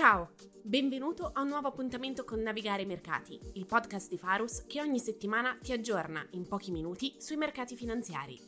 Ciao, 0.00 0.32
benvenuto 0.62 1.30
a 1.30 1.42
un 1.42 1.48
nuovo 1.48 1.68
appuntamento 1.68 2.24
con 2.24 2.40
Navigare 2.40 2.80
i 2.80 2.86
Mercati, 2.86 3.38
il 3.56 3.66
podcast 3.66 4.08
di 4.08 4.16
Farus 4.16 4.64
che 4.66 4.80
ogni 4.80 4.98
settimana 4.98 5.58
ti 5.60 5.72
aggiorna 5.72 6.26
in 6.30 6.48
pochi 6.48 6.70
minuti 6.70 7.16
sui 7.18 7.36
mercati 7.36 7.76
finanziari. 7.76 8.40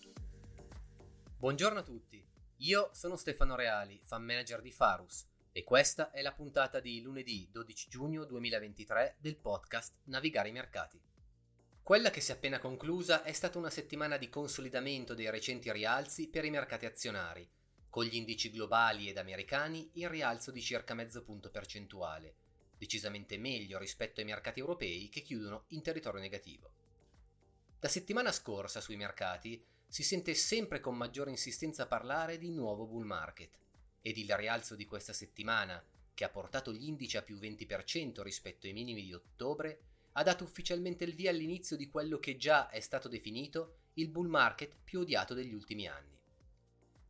Buongiorno 1.37 1.81
a 1.81 1.83
tutti, 1.83 2.27
io 2.57 2.89
sono 2.95 3.17
Stefano 3.17 3.55
Reali, 3.55 4.01
fan 4.03 4.25
manager 4.25 4.63
di 4.63 4.73
Farus 4.73 5.29
e 5.53 5.63
questa 5.63 6.11
è 6.11 6.23
la 6.23 6.33
puntata 6.33 6.81
di 6.81 7.03
lunedì 7.03 7.47
12 7.53 7.91
giugno 7.91 8.25
2023 8.25 9.17
del 9.21 9.37
podcast 9.37 9.97
Navigare 10.05 10.49
i 10.49 10.53
Mercati. 10.53 10.99
Quella 11.83 12.09
che 12.09 12.23
si 12.23 12.31
è 12.31 12.35
appena 12.35 12.61
conclusa 12.61 13.25
è 13.25 13.33
stata 13.33 13.59
una 13.59 13.69
settimana 13.69 14.17
di 14.17 14.31
consolidamento 14.31 15.13
dei 15.13 15.29
recenti 15.29 15.71
rialzi 15.71 16.31
per 16.31 16.47
i 16.47 16.51
mercati 16.51 16.87
azionari 16.87 17.47
con 17.93 18.07
gli 18.07 18.15
indici 18.15 18.51
globali 18.51 19.11
ed 19.11 19.19
americani 19.19 19.91
in 19.97 20.09
rialzo 20.09 20.51
di 20.51 20.63
circa 20.63 20.95
mezzo 20.95 21.23
punto 21.23 21.51
percentuale, 21.51 22.37
decisamente 22.79 23.37
meglio 23.37 23.77
rispetto 23.77 24.21
ai 24.21 24.25
mercati 24.25 24.61
europei 24.61 25.11
che 25.11 25.21
chiudono 25.21 25.65
in 25.69 25.83
territorio 25.83 26.19
negativo. 26.19 26.73
La 27.81 27.89
settimana 27.89 28.33
scorsa 28.33 28.81
sui 28.81 28.97
mercati 28.97 29.63
si 29.87 30.03
sente 30.03 30.33
sempre 30.33 30.81
con 30.81 30.97
maggiore 30.97 31.33
insistenza 31.33 31.87
parlare 31.87 32.39
di 32.39 32.51
nuovo 32.51 32.87
bull 32.87 33.05
market 33.05 33.59
ed 34.01 34.17
il 34.17 34.35
rialzo 34.39 34.75
di 34.75 34.87
questa 34.87 35.13
settimana, 35.13 35.85
che 36.15 36.25
ha 36.25 36.31
portato 36.31 36.73
gli 36.73 36.87
indici 36.87 37.19
a 37.19 37.23
più 37.23 37.37
20% 37.37 38.23
rispetto 38.23 38.67
ai 38.67 38.73
minimi 38.73 39.03
di 39.03 39.13
ottobre, 39.13 39.81
ha 40.13 40.23
dato 40.23 40.45
ufficialmente 40.45 41.05
il 41.05 41.15
via 41.15 41.29
all'inizio 41.29 41.77
di 41.77 41.91
quello 41.91 42.19
che 42.19 42.39
già 42.39 42.71
è 42.71 42.81
stato 42.81 43.09
definito 43.09 43.81
il 43.97 44.09
bull 44.09 44.29
market 44.29 44.79
più 44.83 45.01
odiato 45.01 45.35
degli 45.35 45.53
ultimi 45.53 45.87
anni 45.87 46.21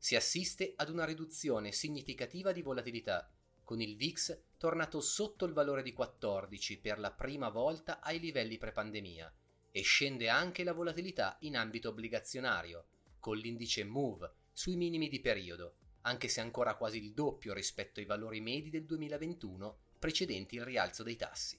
si 0.03 0.17
assiste 0.17 0.73
ad 0.75 0.89
una 0.91 1.05
riduzione 1.05 1.71
significativa 1.71 2.51
di 2.51 2.61
volatilità, 2.61 3.33
con 3.63 3.81
il 3.81 3.95
VIX 3.95 4.37
tornato 4.57 5.01
sotto 5.01 5.45
il 5.45 5.53
valore 5.53 5.85
di 5.85 5.93
14 5.93 6.81
per 6.81 6.99
la 6.99 7.13
prima 7.13 7.51
volta 7.51 8.01
ai 8.01 8.19
livelli 8.19 8.59
pre-pandemia, 8.59 9.33
e 9.71 9.83
scende 9.83 10.29
anche 10.29 10.65
la 10.65 10.73
volatilità 10.73 11.37
in 11.43 11.57
ambito 11.57 11.91
obbligazionario, 11.91 12.87
con 13.21 13.37
l'indice 13.37 13.85
MOVE 13.85 14.33
sui 14.51 14.75
minimi 14.75 15.09
di 15.09 15.21
periodo, 15.21 15.77
anche 16.01 16.27
se 16.27 16.41
ancora 16.41 16.75
quasi 16.75 16.99
il 16.99 17.13
doppio 17.13 17.55
rispetto 17.55 18.01
ai 18.01 18.07
valori 18.07 18.41
medi 18.41 18.71
del 18.71 18.87
2021 18.87 19.79
precedenti 20.01 20.57
il 20.57 20.65
rialzo 20.65 21.05
dei 21.05 21.15
tassi. 21.15 21.57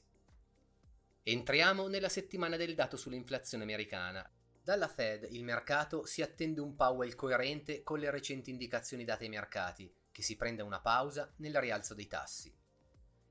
Entriamo 1.24 1.88
nella 1.88 2.10
settimana 2.10 2.58
del 2.58 2.76
dato 2.76 2.98
sull'inflazione 2.98 3.64
americana 3.64 4.30
dalla 4.64 4.88
Fed 4.88 5.28
il 5.32 5.44
mercato 5.44 6.06
si 6.06 6.22
attende 6.22 6.62
un 6.62 6.76
Powell 6.76 7.16
coerente 7.16 7.84
con 7.84 8.00
le 8.00 8.10
recenti 8.10 8.50
indicazioni 8.50 9.04
date 9.04 9.26
ai 9.26 9.30
mercati, 9.30 9.94
che 10.10 10.22
si 10.22 10.38
prenda 10.38 10.64
una 10.64 10.80
pausa 10.80 11.34
nel 11.38 11.60
rialzo 11.60 11.94
dei 11.94 12.08
tassi. 12.08 12.56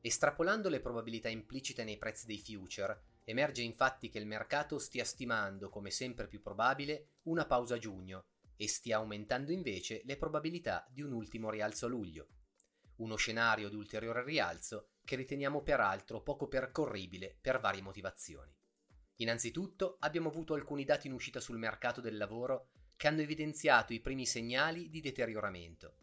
Estrapolando 0.03 0.69
le 0.69 0.81
probabilità 0.81 1.31
implicite 1.31 1.85
nei 1.85 1.97
prezzi 1.97 2.27
dei 2.27 2.39
future, 2.39 3.21
emerge 3.25 3.63
infatti 3.63 4.11
che 4.11 4.19
il 4.19 4.27
mercato 4.27 4.79
stia 4.79 5.07
stimando 5.07 5.71
come 5.71 5.91
sempre 5.91 6.27
più 6.27 6.43
probabile 6.43 7.13
una 7.23 7.47
pausa 7.47 7.77
a 7.77 7.79
giugno 7.79 8.27
e 8.55 8.69
stia 8.69 8.99
aumentando 8.99 9.53
invece 9.53 10.03
le 10.05 10.19
probabilità 10.19 10.87
di 10.91 11.01
un 11.01 11.13
ultimo 11.13 11.49
rialzo 11.49 11.87
a 11.87 11.89
luglio. 11.89 12.29
Uno 12.97 13.17
scenario 13.17 13.71
di 13.71 13.77
ulteriore 13.77 14.23
rialzo 14.23 14.91
che 15.03 15.17
riteniamo 15.17 15.63
peraltro 15.63 16.21
poco 16.21 16.47
percorribile 16.47 17.39
per 17.41 17.59
varie 17.59 17.81
motivazioni. 17.81 18.55
Innanzitutto 19.23 19.99
abbiamo 20.01 20.31
avuto 20.31 20.55
alcuni 20.55 20.85
dati 20.85 21.07
in 21.07 21.13
uscita 21.13 21.39
sul 21.39 21.57
mercato 21.57 22.01
del 22.01 22.17
lavoro 22.17 22.71
che 22.97 23.07
hanno 23.07 23.21
evidenziato 23.21 23.93
i 23.93 24.01
primi 24.01 24.27
segnali 24.27 24.91
di 24.91 25.01
deterioramento, 25.01 25.95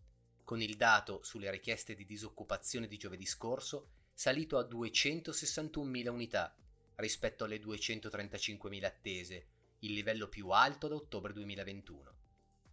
con 0.46 0.62
il 0.62 0.78
dato 0.78 1.22
sulle 1.22 1.52
richieste 1.52 1.96
di 1.96 2.06
disoccupazione 2.06 2.88
di 2.88 2.96
giovedì 2.96 3.26
scorso 3.26 3.90
salito 4.14 4.58
a 4.58 4.64
261.000 4.64 6.08
unità 6.08 6.56
rispetto 6.96 7.44
alle 7.44 7.60
235.000 7.60 8.86
attese, 8.86 9.48
il 9.80 9.92
livello 9.92 10.30
più 10.30 10.52
alto 10.52 10.88
da 10.88 10.96
ottobre 10.96 11.34
2021. 11.34 12.14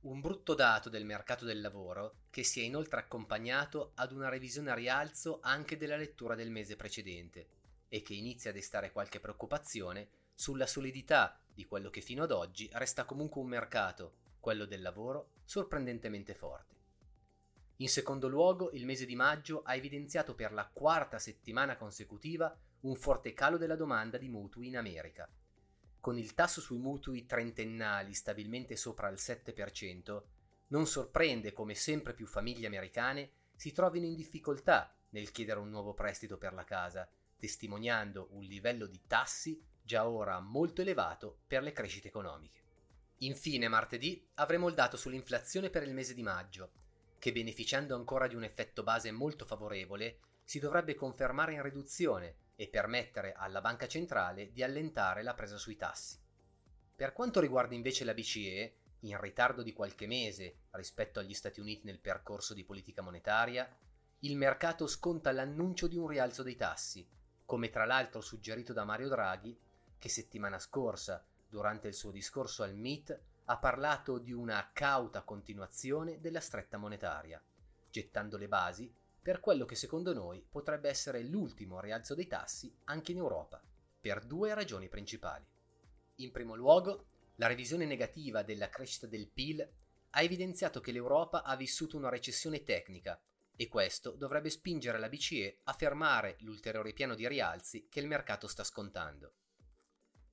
Un 0.02 0.20
brutto 0.20 0.54
dato 0.54 0.88
del 0.88 1.04
mercato 1.04 1.44
del 1.44 1.60
lavoro 1.60 2.18
che 2.30 2.44
si 2.44 2.60
è 2.60 2.62
inoltre 2.62 3.00
accompagnato 3.00 3.90
ad 3.96 4.12
una 4.12 4.28
revisione 4.28 4.70
a 4.70 4.74
rialzo 4.74 5.40
anche 5.42 5.76
della 5.76 5.96
lettura 5.96 6.36
del 6.36 6.52
mese 6.52 6.76
precedente 6.76 7.48
e 7.88 8.02
che 8.02 8.14
inizia 8.14 8.50
a 8.50 8.54
destare 8.54 8.92
qualche 8.92 9.18
preoccupazione 9.18 10.08
sulla 10.36 10.66
solidità 10.66 11.40
di 11.52 11.64
quello 11.64 11.88
che 11.88 12.02
fino 12.02 12.22
ad 12.22 12.30
oggi 12.30 12.68
resta 12.74 13.06
comunque 13.06 13.40
un 13.40 13.48
mercato, 13.48 14.16
quello 14.38 14.66
del 14.66 14.82
lavoro, 14.82 15.30
sorprendentemente 15.44 16.34
forte. 16.34 16.74
In 17.78 17.88
secondo 17.88 18.28
luogo, 18.28 18.70
il 18.72 18.84
mese 18.84 19.06
di 19.06 19.16
maggio 19.16 19.62
ha 19.62 19.74
evidenziato 19.74 20.34
per 20.34 20.52
la 20.52 20.68
quarta 20.70 21.18
settimana 21.18 21.76
consecutiva 21.76 22.54
un 22.80 22.94
forte 22.94 23.32
calo 23.32 23.56
della 23.56 23.76
domanda 23.76 24.18
di 24.18 24.28
mutui 24.28 24.68
in 24.68 24.76
America. 24.76 25.28
Con 25.98 26.18
il 26.18 26.34
tasso 26.34 26.60
sui 26.60 26.78
mutui 26.78 27.24
trentennali 27.24 28.12
stabilmente 28.12 28.76
sopra 28.76 29.08
il 29.08 29.18
7%, 29.18 30.22
non 30.68 30.86
sorprende 30.86 31.52
come 31.52 31.74
sempre 31.74 32.12
più 32.12 32.26
famiglie 32.26 32.66
americane 32.66 33.30
si 33.56 33.72
trovino 33.72 34.04
in 34.04 34.14
difficoltà 34.14 34.94
nel 35.10 35.30
chiedere 35.30 35.60
un 35.60 35.70
nuovo 35.70 35.94
prestito 35.94 36.36
per 36.36 36.52
la 36.52 36.64
casa, 36.64 37.08
testimoniando 37.38 38.28
un 38.32 38.42
livello 38.42 38.86
di 38.86 39.00
tassi 39.06 39.60
già 39.86 40.08
ora 40.08 40.40
molto 40.40 40.82
elevato 40.82 41.38
per 41.46 41.62
le 41.62 41.72
crescite 41.72 42.08
economiche. 42.08 42.64
Infine, 43.20 43.68
martedì 43.68 44.28
avremo 44.34 44.68
il 44.68 44.74
dato 44.74 44.96
sull'inflazione 44.96 45.70
per 45.70 45.84
il 45.84 45.94
mese 45.94 46.12
di 46.12 46.22
maggio, 46.22 46.72
che 47.18 47.32
beneficiando 47.32 47.94
ancora 47.94 48.26
di 48.26 48.34
un 48.34 48.42
effetto 48.42 48.82
base 48.82 49.10
molto 49.12 49.46
favorevole, 49.46 50.18
si 50.44 50.58
dovrebbe 50.58 50.94
confermare 50.94 51.54
in 51.54 51.62
riduzione 51.62 52.34
e 52.56 52.68
permettere 52.68 53.32
alla 53.32 53.60
banca 53.60 53.86
centrale 53.86 54.50
di 54.50 54.62
allentare 54.62 55.22
la 55.22 55.34
presa 55.34 55.56
sui 55.56 55.76
tassi. 55.76 56.18
Per 56.94 57.12
quanto 57.12 57.40
riguarda 57.40 57.74
invece 57.74 58.04
la 58.04 58.12
BCE, 58.12 58.74
in 59.00 59.20
ritardo 59.20 59.62
di 59.62 59.72
qualche 59.72 60.06
mese 60.06 60.62
rispetto 60.72 61.20
agli 61.20 61.34
Stati 61.34 61.60
Uniti 61.60 61.86
nel 61.86 62.00
percorso 62.00 62.54
di 62.54 62.64
politica 62.64 63.02
monetaria, 63.02 63.68
il 64.20 64.36
mercato 64.36 64.86
sconta 64.86 65.30
l'annuncio 65.30 65.86
di 65.86 65.96
un 65.96 66.08
rialzo 66.08 66.42
dei 66.42 66.56
tassi, 66.56 67.06
come 67.44 67.70
tra 67.70 67.84
l'altro 67.84 68.20
suggerito 68.20 68.72
da 68.72 68.84
Mario 68.84 69.08
Draghi 69.08 69.56
che 69.98 70.08
settimana 70.08 70.58
scorsa, 70.58 71.24
durante 71.48 71.88
il 71.88 71.94
suo 71.94 72.10
discorso 72.10 72.62
al 72.62 72.74
MIT, 72.74 73.20
ha 73.46 73.58
parlato 73.58 74.18
di 74.18 74.32
una 74.32 74.70
cauta 74.72 75.22
continuazione 75.22 76.20
della 76.20 76.40
stretta 76.40 76.78
monetaria, 76.78 77.42
gettando 77.90 78.36
le 78.36 78.48
basi 78.48 78.92
per 79.22 79.40
quello 79.40 79.64
che 79.64 79.74
secondo 79.74 80.12
noi 80.12 80.44
potrebbe 80.48 80.88
essere 80.88 81.22
l'ultimo 81.22 81.80
rialzo 81.80 82.14
dei 82.14 82.26
tassi 82.26 82.72
anche 82.84 83.12
in 83.12 83.18
Europa, 83.18 83.62
per 84.00 84.24
due 84.24 84.54
ragioni 84.54 84.88
principali. 84.88 85.44
In 86.16 86.30
primo 86.30 86.54
luogo, 86.54 87.06
la 87.36 87.46
revisione 87.46 87.86
negativa 87.86 88.42
della 88.42 88.68
crescita 88.68 89.06
del 89.06 89.28
PIL 89.28 89.68
ha 90.10 90.22
evidenziato 90.22 90.80
che 90.80 90.92
l'Europa 90.92 91.42
ha 91.42 91.56
vissuto 91.56 91.96
una 91.96 92.08
recessione 92.08 92.62
tecnica 92.62 93.20
e 93.56 93.68
questo 93.68 94.12
dovrebbe 94.12 94.50
spingere 94.50 94.98
la 94.98 95.08
BCE 95.08 95.60
a 95.64 95.72
fermare 95.72 96.36
l'ulteriore 96.40 96.92
piano 96.92 97.14
di 97.14 97.26
rialzi 97.26 97.88
che 97.88 98.00
il 98.00 98.06
mercato 98.06 98.46
sta 98.46 98.64
scontando. 98.64 99.32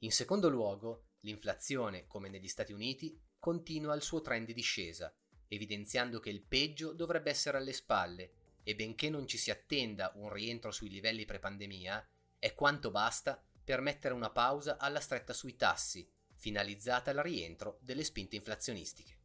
In 0.03 0.11
secondo 0.11 0.49
luogo, 0.49 1.11
l'inflazione, 1.21 2.07
come 2.07 2.27
negli 2.27 2.49
Stati 2.49 2.73
Uniti, 2.73 3.17
continua 3.39 3.95
il 3.95 4.01
suo 4.01 4.19
trend 4.19 4.45
di 4.45 4.53
discesa, 4.53 5.15
evidenziando 5.47 6.19
che 6.19 6.29
il 6.29 6.43
peggio 6.43 6.91
dovrebbe 6.91 7.29
essere 7.29 7.57
alle 7.57 7.71
spalle 7.71 8.33
e 8.63 8.75
benché 8.75 9.09
non 9.09 9.27
ci 9.27 9.37
si 9.37 9.49
attenda 9.49 10.11
un 10.15 10.29
rientro 10.29 10.71
sui 10.71 10.89
livelli 10.89 11.23
pre-pandemia, 11.23 12.05
è 12.37 12.53
quanto 12.53 12.91
basta 12.91 13.41
per 13.63 13.79
mettere 13.79 14.13
una 14.13 14.29
pausa 14.29 14.75
alla 14.77 14.99
stretta 14.99 15.31
sui 15.31 15.55
tassi, 15.55 16.05
finalizzata 16.35 17.11
al 17.11 17.17
rientro 17.17 17.77
delle 17.79 18.03
spinte 18.03 18.35
inflazionistiche. 18.35 19.17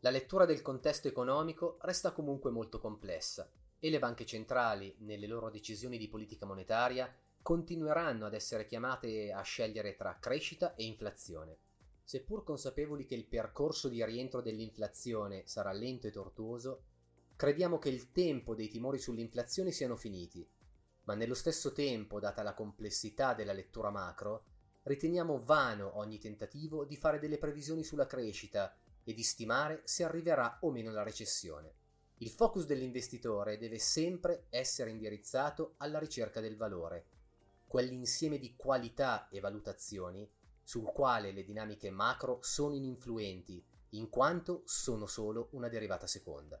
La 0.00 0.10
lettura 0.10 0.44
del 0.44 0.60
contesto 0.60 1.08
economico 1.08 1.78
resta 1.80 2.12
comunque 2.12 2.50
molto 2.50 2.80
complessa 2.80 3.50
e 3.78 3.88
le 3.88 3.98
banche 3.98 4.26
centrali, 4.26 4.94
nelle 4.98 5.26
loro 5.26 5.48
decisioni 5.48 5.96
di 5.96 6.08
politica 6.08 6.44
monetaria, 6.44 7.10
continueranno 7.42 8.26
ad 8.26 8.34
essere 8.34 8.66
chiamate 8.66 9.32
a 9.32 9.42
scegliere 9.42 9.96
tra 9.96 10.16
crescita 10.18 10.74
e 10.76 10.84
inflazione. 10.84 11.58
Seppur 12.04 12.44
consapevoli 12.44 13.04
che 13.04 13.16
il 13.16 13.26
percorso 13.26 13.88
di 13.88 14.04
rientro 14.04 14.40
dell'inflazione 14.40 15.42
sarà 15.46 15.72
lento 15.72 16.06
e 16.06 16.12
tortuoso, 16.12 16.84
crediamo 17.34 17.78
che 17.78 17.88
il 17.88 18.12
tempo 18.12 18.54
dei 18.54 18.68
timori 18.68 18.98
sull'inflazione 18.98 19.72
siano 19.72 19.96
finiti, 19.96 20.48
ma 21.04 21.14
nello 21.14 21.34
stesso 21.34 21.72
tempo, 21.72 22.20
data 22.20 22.42
la 22.42 22.54
complessità 22.54 23.34
della 23.34 23.52
lettura 23.52 23.90
macro, 23.90 24.44
riteniamo 24.84 25.42
vano 25.42 25.96
ogni 25.98 26.18
tentativo 26.18 26.84
di 26.84 26.96
fare 26.96 27.18
delle 27.18 27.38
previsioni 27.38 27.82
sulla 27.82 28.06
crescita 28.06 28.76
e 29.02 29.14
di 29.14 29.22
stimare 29.22 29.82
se 29.84 30.04
arriverà 30.04 30.58
o 30.60 30.70
meno 30.70 30.92
la 30.92 31.02
recessione. 31.02 31.74
Il 32.18 32.30
focus 32.30 32.66
dell'investitore 32.66 33.58
deve 33.58 33.78
sempre 33.80 34.46
essere 34.50 34.90
indirizzato 34.90 35.74
alla 35.78 35.98
ricerca 35.98 36.40
del 36.40 36.56
valore 36.56 37.06
quell'insieme 37.72 38.36
di 38.36 38.54
qualità 38.54 39.30
e 39.30 39.40
valutazioni 39.40 40.30
sul 40.62 40.84
quale 40.92 41.32
le 41.32 41.42
dinamiche 41.42 41.90
macro 41.90 42.38
sono 42.42 42.74
ininfluenti, 42.74 43.64
in 43.92 44.10
quanto 44.10 44.60
sono 44.66 45.06
solo 45.06 45.48
una 45.52 45.70
derivata 45.70 46.06
seconda. 46.06 46.60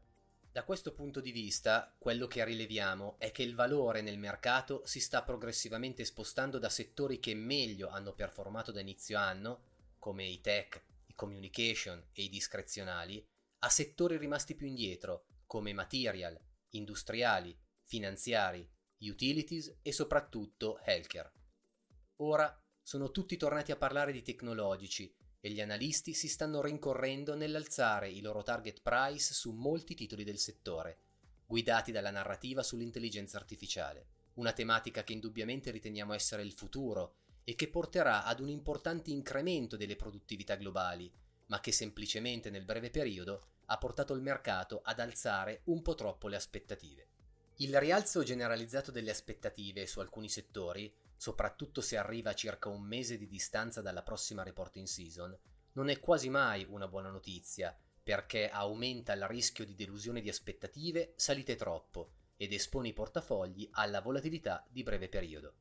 Da 0.50 0.64
questo 0.64 0.94
punto 0.94 1.20
di 1.20 1.30
vista, 1.30 1.94
quello 1.98 2.26
che 2.26 2.42
rileviamo 2.42 3.16
è 3.18 3.30
che 3.30 3.42
il 3.42 3.54
valore 3.54 4.00
nel 4.00 4.16
mercato 4.16 4.86
si 4.86 5.00
sta 5.00 5.22
progressivamente 5.22 6.02
spostando 6.06 6.58
da 6.58 6.70
settori 6.70 7.20
che 7.20 7.34
meglio 7.34 7.90
hanno 7.90 8.14
performato 8.14 8.72
da 8.72 8.80
inizio 8.80 9.18
anno, 9.18 9.64
come 9.98 10.24
i 10.24 10.40
tech, 10.40 10.82
i 11.08 11.14
communication 11.14 12.02
e 12.14 12.22
i 12.22 12.30
discrezionali, 12.30 13.22
a 13.58 13.68
settori 13.68 14.16
rimasti 14.16 14.54
più 14.54 14.66
indietro, 14.66 15.26
come 15.46 15.74
material, 15.74 16.40
industriali, 16.70 17.54
finanziari, 17.82 18.66
utilities 19.08 19.78
e 19.82 19.92
soprattutto 19.92 20.80
healthcare. 20.84 21.32
Ora 22.16 22.56
sono 22.80 23.10
tutti 23.10 23.36
tornati 23.36 23.72
a 23.72 23.76
parlare 23.76 24.12
di 24.12 24.22
tecnologici 24.22 25.14
e 25.40 25.50
gli 25.50 25.60
analisti 25.60 26.14
si 26.14 26.28
stanno 26.28 26.62
rincorrendo 26.62 27.34
nell'alzare 27.34 28.10
i 28.10 28.20
loro 28.20 28.42
target 28.42 28.80
price 28.82 29.34
su 29.34 29.52
molti 29.52 29.94
titoli 29.94 30.24
del 30.24 30.38
settore, 30.38 30.98
guidati 31.46 31.90
dalla 31.90 32.10
narrativa 32.10 32.62
sull'intelligenza 32.62 33.38
artificiale, 33.38 34.06
una 34.34 34.52
tematica 34.52 35.02
che 35.04 35.12
indubbiamente 35.12 35.70
riteniamo 35.70 36.12
essere 36.12 36.42
il 36.42 36.52
futuro 36.52 37.16
e 37.44 37.54
che 37.54 37.68
porterà 37.68 38.24
ad 38.24 38.40
un 38.40 38.48
importante 38.48 39.10
incremento 39.10 39.76
delle 39.76 39.96
produttività 39.96 40.54
globali, 40.54 41.12
ma 41.46 41.60
che 41.60 41.72
semplicemente 41.72 42.48
nel 42.48 42.64
breve 42.64 42.90
periodo 42.90 43.48
ha 43.66 43.78
portato 43.78 44.14
il 44.14 44.22
mercato 44.22 44.80
ad 44.82 45.00
alzare 45.00 45.62
un 45.64 45.82
po' 45.82 45.94
troppo 45.94 46.28
le 46.28 46.36
aspettative. 46.36 47.11
Il 47.56 47.78
rialzo 47.78 48.22
generalizzato 48.22 48.90
delle 48.90 49.10
aspettative 49.10 49.86
su 49.86 50.00
alcuni 50.00 50.28
settori 50.28 50.92
soprattutto 51.22 51.80
se 51.80 51.96
arriva 51.96 52.30
a 52.30 52.34
circa 52.34 52.68
un 52.68 52.82
mese 52.82 53.16
di 53.16 53.28
distanza 53.28 53.80
dalla 53.80 54.02
prossima 54.02 54.42
reporting 54.42 54.86
season, 54.86 55.38
non 55.74 55.88
è 55.88 56.00
quasi 56.00 56.28
mai 56.28 56.66
una 56.68 56.88
buona 56.88 57.10
notizia, 57.10 57.78
perché 58.02 58.50
aumenta 58.50 59.12
il 59.12 59.28
rischio 59.28 59.64
di 59.64 59.76
delusione 59.76 60.20
di 60.20 60.28
aspettative 60.28 61.12
salite 61.14 61.54
troppo 61.54 62.14
ed 62.36 62.52
espone 62.52 62.88
i 62.88 62.92
portafogli 62.92 63.68
alla 63.72 64.00
volatilità 64.00 64.66
di 64.68 64.82
breve 64.82 65.08
periodo. 65.08 65.54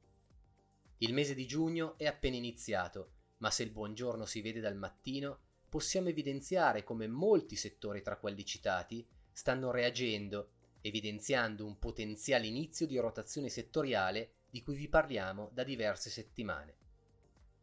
Il 0.97 1.13
mese 1.13 1.35
di 1.35 1.45
giugno 1.45 1.95
è 1.99 2.07
appena 2.07 2.37
iniziato, 2.37 3.11
ma 3.37 3.51
se 3.51 3.61
il 3.61 3.69
buongiorno 3.69 4.25
si 4.25 4.41
vede 4.41 4.61
dal 4.61 4.75
mattino, 4.75 5.41
possiamo 5.69 6.09
evidenziare 6.09 6.83
come 6.83 7.07
molti 7.07 7.55
settori 7.55 8.01
tra 8.01 8.17
quelli 8.17 8.43
citati 8.43 9.07
stanno 9.31 9.69
reagendo, 9.69 10.53
evidenziando 10.81 11.65
un 11.65 11.77
potenziale 11.79 12.47
inizio 12.47 12.85
di 12.85 12.97
rotazione 12.97 13.49
settoriale 13.49 14.33
di 14.49 14.61
cui 14.61 14.75
vi 14.75 14.89
parliamo 14.89 15.49
da 15.53 15.63
diverse 15.63 16.09
settimane. 16.09 16.75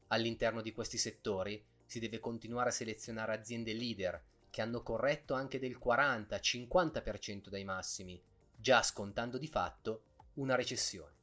All'interno 0.09 0.63
di 0.63 0.73
questi 0.73 0.97
settori 0.97 1.63
si 1.85 1.99
deve 1.99 2.19
continuare 2.19 2.71
a 2.71 2.73
selezionare 2.73 3.35
aziende 3.35 3.75
leader 3.75 4.23
che 4.51 4.63
hanno 4.63 4.83
corretto 4.83 5.35
anche 5.35 5.59
del 5.59 5.79
40-50% 5.83 7.49
dai 7.49 7.65
massimi, 7.65 8.21
già 8.57 8.83
scontando 8.83 9.37
di 9.39 9.49
fatto 9.49 10.05
una 10.35 10.55
recessione. 10.55 11.17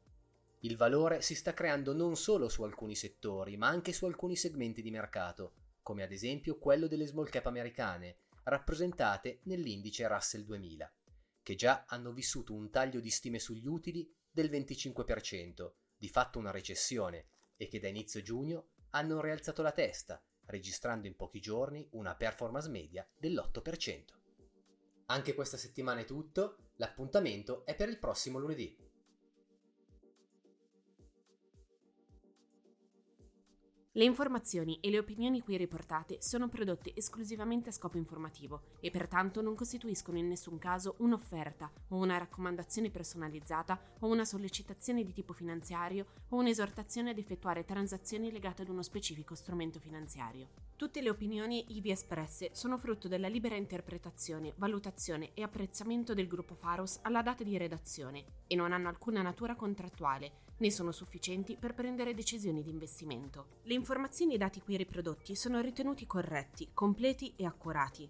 Il 0.59 0.77
valore 0.77 1.21
si 1.21 1.36
sta 1.36 1.53
creando 1.53 1.94
non 1.94 2.15
solo 2.15 2.50
su 2.50 2.63
alcuni 2.63 2.95
settori, 2.95 3.57
ma 3.57 3.68
anche 3.68 3.94
su 3.94 4.06
alcuni 4.06 4.36
segmenti 4.36 4.81
di 4.81 4.91
mercato, 4.91 5.53
come 5.81 6.03
ad 6.03 6.12
esempio 6.12 6.57
quello 6.57 6.88
delle 6.88 7.06
small 7.06 7.30
cap 7.30 7.45
americane, 7.45 8.18
rappresentate 8.44 9.39
nell'indice 9.44 10.07
Russell 10.07 10.44
2000, 10.44 10.91
che 11.45 11.53
già 11.53 11.86
hanno 11.88 12.12
vissuto 12.12 12.56
un 12.56 12.71
taglio 12.71 13.00
di 13.00 13.12
stime 13.12 13.38
sugli 13.38 13.68
utili 13.68 14.12
del 14.31 14.50
25%, 14.50 15.74
di 15.95 16.09
fatto 16.09 16.39
una 16.39 16.50
recessione, 16.50 17.27
e 17.56 17.68
che 17.68 17.80
da 17.80 17.88
inizio 17.88 18.24
giugno 18.24 18.69
hanno 18.89 19.21
rialzato 19.21 19.62
la 19.62 19.71
testa, 19.71 20.19
registrando 20.45 21.06
in 21.06 21.15
pochi 21.15 21.39
giorni 21.39 21.88
una 21.92 22.15
performance 22.15 22.68
media 22.68 23.07
dell'8%. 23.15 24.06
Anche 25.06 25.36
questa 25.36 25.57
settimana 25.57 26.01
è 26.01 26.06
tutto, 26.06 26.71
l'appuntamento 26.77 27.63
è 27.63 27.75
per 27.75 27.89
il 27.89 28.00
prossimo 28.00 28.39
lunedì. 28.39 28.75
Le 33.97 34.03
informazioni 34.03 34.77
e 34.81 34.89
le 34.89 35.00
opinioni 35.00 35.42
qui 35.42 35.56
riportate 35.56 36.18
sono 36.19 36.50
prodotte 36.50 36.92
esclusivamente 36.97 37.69
a 37.69 37.71
scopo 37.71 37.95
informativo 37.95 38.63
e 38.81 38.92
pertanto 38.92 39.42
non 39.42 39.56
costituiscono 39.56 40.18
in 40.18 40.27
nessun 40.27 40.57
caso 40.57 40.95
un'offerta 40.97 41.71
o 41.88 41.95
una 41.95 42.18
raccomandazione 42.18 42.89
personalizzata 42.89 43.80
o 44.00 44.07
una 44.07 44.25
sollecitazione 44.25 45.06
di 45.06 45.13
tipo 45.13 45.31
finanziario 45.31 46.07
o 46.27 46.36
un'esortazione 46.36 47.12
ad 47.12 47.18
effettuare 47.18 47.63
transazioni 47.63 48.33
legate 48.33 48.63
ad 48.63 48.68
uno 48.68 48.83
specifico 48.83 49.33
strumento 49.33 49.80
finanziario. 49.80 50.50
Tutte 50.75 51.01
le 51.01 51.09
opinioni 51.09 51.63
ivi 51.77 51.91
espresse 51.91 52.50
sono 52.51 52.77
frutto 52.77 53.07
della 53.07 53.30
libera 53.30 53.56
interpretazione, 53.56 54.51
valutazione 54.57 55.31
e 55.33 55.41
apprezzamento 55.41 56.13
del 56.13 56.27
gruppo 56.27 56.56
Faros 56.56 57.00
alla 57.03 57.21
data 57.21 57.45
di 57.45 57.57
redazione 57.57 58.25
e 58.45 58.56
non 58.57 58.74
hanno 58.74 58.89
alcuna 58.89 59.21
natura 59.21 59.56
contrattuale 59.56 60.44
né 60.57 60.72
sono 60.72 60.92
sufficienti 60.92 61.57
per 61.57 61.74
prendere 61.74 62.13
decisioni 62.13 62.63
di 62.63 62.69
investimento. 62.69 63.48
Le 63.63 63.74
informazioni 63.74 64.34
e 64.34 64.36
i 64.36 64.40
dati 64.40 64.62
qui 64.62 64.78
riprodotti 64.78 65.36
sono 65.36 65.60
ritenuti 65.62 66.06
corretti, 66.06 66.69
completi 66.74 67.34
e 67.36 67.46
accurati. 67.46 68.10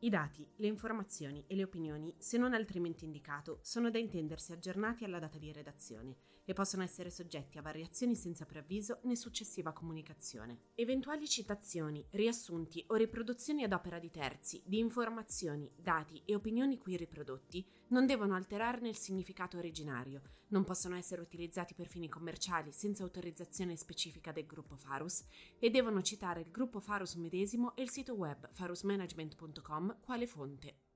I 0.00 0.10
dati, 0.10 0.48
le 0.58 0.68
informazioni 0.68 1.42
e 1.48 1.56
le 1.56 1.64
opinioni, 1.64 2.14
se 2.18 2.38
non 2.38 2.54
altrimenti 2.54 3.04
indicato, 3.04 3.58
sono 3.62 3.90
da 3.90 3.98
intendersi 3.98 4.52
aggiornati 4.52 5.04
alla 5.04 5.18
data 5.18 5.38
di 5.38 5.50
redazione 5.50 6.16
e 6.44 6.52
possono 6.52 6.84
essere 6.84 7.10
soggetti 7.10 7.58
a 7.58 7.62
variazioni 7.62 8.14
senza 8.14 8.46
preavviso 8.46 9.00
né 9.02 9.16
successiva 9.16 9.72
comunicazione. 9.72 10.66
Eventuali 10.76 11.26
citazioni, 11.26 12.06
riassunti 12.10 12.84
o 12.88 12.94
riproduzioni 12.94 13.64
ad 13.64 13.72
opera 13.72 13.98
di 13.98 14.08
terzi 14.08 14.62
di 14.64 14.78
informazioni, 14.78 15.68
dati 15.74 16.22
e 16.24 16.36
opinioni 16.36 16.78
qui 16.78 16.96
riprodotti 16.96 17.66
non 17.88 18.06
devono 18.06 18.34
alterarne 18.34 18.88
il 18.88 18.96
significato 18.96 19.58
originario, 19.58 20.22
non 20.48 20.64
possono 20.64 20.96
essere 20.96 21.20
utilizzati 21.20 21.74
per 21.74 21.86
fini 21.86 22.08
commerciali 22.08 22.72
senza 22.72 23.02
autorizzazione 23.02 23.76
specifica 23.76 24.32
del 24.32 24.46
gruppo 24.46 24.76
Farus 24.76 25.24
e 25.58 25.70
devono 25.70 26.02
citare 26.02 26.40
il 26.40 26.50
gruppo 26.50 26.80
Farus 26.80 27.14
medesimo 27.14 27.74
e 27.76 27.82
il 27.82 27.90
sito 27.90 28.14
web 28.14 28.48
farusmanagement.com 28.50 29.98
quale 30.00 30.26
fonte. 30.26 30.87